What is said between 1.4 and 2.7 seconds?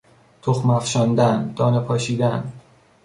دانه پاشیدن